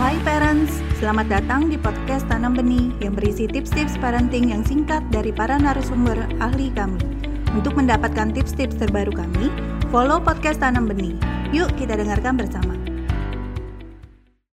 Hai 0.00 0.16
parents, 0.24 0.80
selamat 0.96 1.28
datang 1.28 1.68
di 1.68 1.76
podcast 1.76 2.24
Tanam 2.24 2.56
Benih 2.56 2.96
yang 3.04 3.12
berisi 3.12 3.44
tips-tips 3.44 4.00
parenting 4.00 4.48
yang 4.48 4.64
singkat 4.64 5.04
dari 5.12 5.36
para 5.36 5.60
narasumber 5.60 6.16
ahli 6.40 6.72
kami. 6.72 6.96
Untuk 7.52 7.76
mendapatkan 7.76 8.32
tips-tips 8.32 8.80
terbaru 8.80 9.12
kami, 9.12 9.52
follow 9.92 10.16
podcast 10.16 10.64
Tanam 10.64 10.88
Benih. 10.88 11.12
Yuk 11.52 11.68
kita 11.76 12.00
dengarkan 12.00 12.40
bersama. 12.40 12.72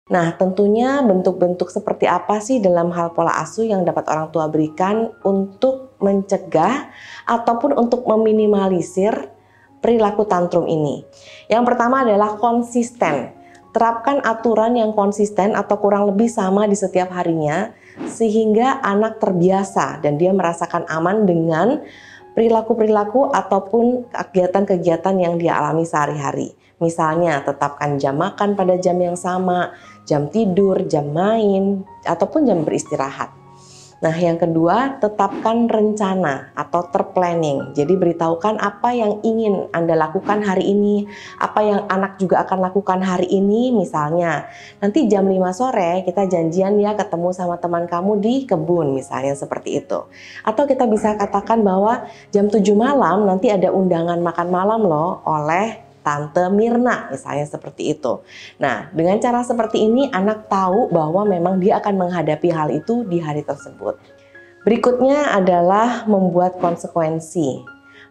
Nah, 0.09 0.33
tentunya 0.41 1.05
bentuk-bentuk 1.05 1.69
seperti 1.69 2.09
apa 2.09 2.41
sih 2.41 2.57
dalam 2.57 2.89
hal 2.89 3.13
pola 3.13 3.37
asuh 3.37 3.69
yang 3.69 3.85
dapat 3.85 4.09
orang 4.09 4.33
tua 4.33 4.49
berikan 4.49 5.13
untuk 5.21 6.01
mencegah 6.01 6.89
ataupun 7.29 7.77
untuk 7.77 8.09
meminimalisir 8.09 9.13
perilaku 9.85 10.25
tantrum 10.25 10.65
ini? 10.65 11.05
Yang 11.45 11.63
pertama 11.69 12.01
adalah 12.01 12.41
konsisten 12.41 13.36
terapkan 13.77 14.25
aturan 14.25 14.73
yang 14.73 14.97
konsisten 14.97 15.53
atau 15.53 15.77
kurang 15.77 16.09
lebih 16.09 16.25
sama 16.25 16.65
di 16.65 16.73
setiap 16.73 17.13
harinya 17.13 17.69
sehingga 18.09 18.81
anak 18.81 19.21
terbiasa 19.21 20.01
dan 20.01 20.17
dia 20.17 20.33
merasakan 20.33 20.89
aman 20.89 21.29
dengan 21.29 21.85
perilaku-perilaku 22.33 23.29
ataupun 23.29 24.09
kegiatan-kegiatan 24.09 25.15
yang 25.21 25.37
dia 25.37 25.61
alami 25.61 25.85
sehari-hari. 25.85 26.57
Misalnya, 26.81 27.41
tetapkan 27.45 28.01
jam 28.01 28.17
makan 28.17 28.57
pada 28.57 28.77
jam 28.81 28.97
yang 28.97 29.17
sama, 29.17 29.73
jam 30.09 30.29
tidur, 30.29 30.81
jam 30.89 31.13
main, 31.13 31.81
ataupun 32.05 32.49
jam 32.49 32.61
beristirahat. 32.65 33.33
Nah, 33.97 34.13
yang 34.13 34.37
kedua, 34.37 35.01
tetapkan 35.01 35.65
rencana 35.65 36.53
atau 36.53 36.85
terplanning. 36.93 37.73
Jadi 37.73 37.97
beritahukan 37.97 38.61
apa 38.61 38.93
yang 38.93 39.25
ingin 39.25 39.73
Anda 39.73 39.97
lakukan 39.97 40.45
hari 40.45 40.69
ini, 40.69 41.09
apa 41.41 41.65
yang 41.65 41.81
anak 41.89 42.21
juga 42.21 42.45
akan 42.45 42.61
lakukan 42.61 43.01
hari 43.01 43.25
ini. 43.25 43.73
Misalnya, 43.73 44.45
nanti 44.77 45.09
jam 45.09 45.25
5 45.25 45.49
sore 45.49 46.05
kita 46.05 46.29
janjian 46.29 46.77
ya 46.77 46.93
ketemu 46.93 47.33
sama 47.33 47.57
teman 47.57 47.89
kamu 47.89 48.21
di 48.21 48.45
kebun, 48.45 48.93
misalnya 48.93 49.33
seperti 49.33 49.81
itu. 49.81 50.05
Atau 50.45 50.69
kita 50.69 50.85
bisa 50.85 51.17
katakan 51.17 51.65
bahwa 51.65 52.05
jam 52.29 52.53
7 52.53 52.61
malam 52.77 53.25
nanti 53.25 53.49
ada 53.49 53.73
undangan 53.73 54.21
makan 54.21 54.47
malam 54.53 54.85
loh 54.85 55.25
oleh 55.25 55.86
Tante 56.07 56.47
Mirna, 56.47 57.11
misalnya 57.11 57.43
seperti 57.43 57.91
itu. 57.91 58.23
Nah, 58.63 58.87
dengan 58.95 59.19
cara 59.19 59.43
seperti 59.43 59.83
ini, 59.83 60.07
anak 60.07 60.47
tahu 60.47 60.87
bahwa 60.87 61.27
memang 61.27 61.59
dia 61.59 61.83
akan 61.83 62.07
menghadapi 62.07 62.47
hal 62.47 62.71
itu 62.71 63.03
di 63.03 63.19
hari 63.19 63.43
tersebut. 63.43 63.99
Berikutnya 64.63 65.35
adalah 65.35 66.07
membuat 66.07 66.63
konsekuensi. 66.63 67.59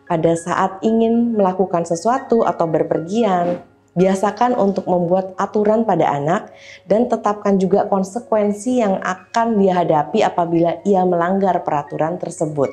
Pada 0.04 0.36
saat 0.36 0.84
ingin 0.84 1.40
melakukan 1.40 1.88
sesuatu 1.88 2.44
atau 2.44 2.68
berpergian, 2.68 3.64
biasakan 3.96 4.52
untuk 4.52 4.84
membuat 4.84 5.32
aturan 5.40 5.88
pada 5.88 6.12
anak 6.12 6.52
dan 6.84 7.08
tetapkan 7.08 7.56
juga 7.56 7.88
konsekuensi 7.88 8.84
yang 8.84 9.00
akan 9.00 9.56
dihadapi 9.56 10.20
apabila 10.20 10.84
ia 10.84 11.00
melanggar 11.08 11.64
peraturan 11.64 12.20
tersebut. 12.20 12.68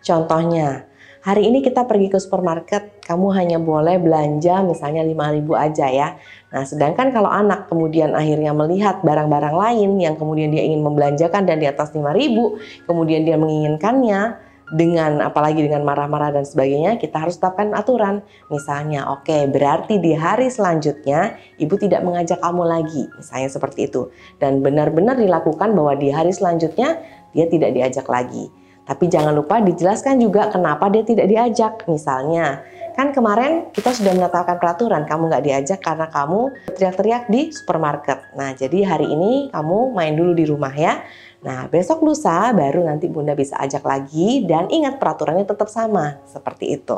Contohnya, 0.00 0.88
hari 1.28 1.44
ini 1.44 1.60
kita 1.60 1.84
pergi 1.84 2.08
ke 2.08 2.16
supermarket, 2.16 3.04
kamu 3.04 3.36
hanya 3.36 3.60
boleh 3.60 4.00
belanja 4.00 4.64
misalnya 4.64 5.04
5000 5.04 5.44
aja 5.60 5.86
ya. 5.92 6.08
Nah, 6.48 6.64
sedangkan 6.64 7.12
kalau 7.12 7.28
anak 7.28 7.68
kemudian 7.68 8.16
akhirnya 8.16 8.56
melihat 8.56 9.04
barang-barang 9.04 9.52
lain 9.52 10.00
yang 10.00 10.16
kemudian 10.16 10.48
dia 10.48 10.64
ingin 10.64 10.80
membelanjakan 10.80 11.44
dan 11.44 11.60
di 11.60 11.68
atas 11.68 11.92
5000, 11.92 12.88
kemudian 12.88 13.28
dia 13.28 13.36
menginginkannya 13.36 14.48
dengan 14.72 15.20
apalagi 15.20 15.64
dengan 15.64 15.84
marah-marah 15.84 16.32
dan 16.32 16.44
sebagainya, 16.48 16.96
kita 16.96 17.20
harus 17.20 17.36
tetapkan 17.36 17.76
aturan. 17.76 18.24
Misalnya, 18.48 19.12
oke, 19.12 19.28
okay, 19.28 19.44
berarti 19.48 20.00
di 20.00 20.16
hari 20.16 20.48
selanjutnya 20.48 21.36
ibu 21.60 21.76
tidak 21.76 22.04
mengajak 22.04 22.40
kamu 22.40 22.64
lagi, 22.64 23.04
misalnya 23.16 23.48
seperti 23.52 23.88
itu. 23.88 24.12
Dan 24.40 24.64
benar-benar 24.64 25.20
dilakukan 25.20 25.76
bahwa 25.76 25.92
di 25.96 26.08
hari 26.08 26.32
selanjutnya 26.32 27.00
dia 27.36 27.48
tidak 27.48 27.76
diajak 27.76 28.08
lagi. 28.08 28.48
Tapi 28.88 29.04
jangan 29.12 29.36
lupa 29.36 29.60
dijelaskan 29.60 30.16
juga 30.16 30.48
kenapa 30.48 30.88
dia 30.88 31.04
tidak 31.04 31.28
diajak. 31.28 31.84
Misalnya, 31.84 32.64
kan 32.96 33.12
kemarin 33.12 33.68
kita 33.76 33.92
sudah 33.92 34.16
menetapkan 34.16 34.56
peraturan 34.56 35.04
kamu 35.04 35.28
nggak 35.28 35.44
diajak 35.44 35.80
karena 35.84 36.08
kamu 36.08 36.56
teriak-teriak 36.72 37.28
di 37.28 37.52
supermarket. 37.52 38.32
Nah, 38.32 38.56
jadi 38.56 38.88
hari 38.88 39.12
ini 39.12 39.52
kamu 39.52 39.92
main 39.92 40.16
dulu 40.16 40.32
di 40.32 40.48
rumah 40.48 40.72
ya. 40.72 41.04
Nah, 41.44 41.68
besok 41.68 42.00
lusa 42.00 42.48
baru 42.56 42.88
nanti 42.88 43.12
Bunda 43.12 43.36
bisa 43.36 43.60
ajak 43.60 43.84
lagi 43.84 44.48
dan 44.48 44.72
ingat 44.72 44.96
peraturannya 44.96 45.44
tetap 45.44 45.68
sama, 45.68 46.18
seperti 46.24 46.80
itu. 46.80 46.96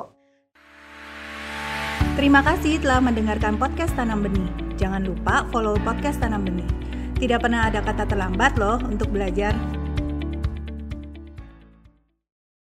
Terima 2.14 2.40
kasih 2.46 2.78
telah 2.78 3.02
mendengarkan 3.02 3.58
podcast 3.58 3.92
Tanam 3.98 4.22
Benih. 4.22 4.48
Jangan 4.78 5.04
lupa 5.04 5.42
follow 5.50 5.74
podcast 5.82 6.22
Tanam 6.22 6.46
Benih. 6.46 6.68
Tidak 7.18 7.36
pernah 7.36 7.68
ada 7.68 7.84
kata 7.84 8.08
terlambat 8.08 8.56
loh 8.56 8.80
untuk 8.80 9.12
belajar. 9.12 9.79